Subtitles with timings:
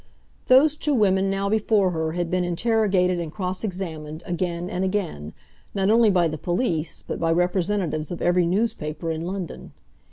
[0.47, 5.31] Those two women now before her had been interrogated and cross examined again and again,
[5.75, 9.73] not only by the police, but by representatives of every newspaper in London.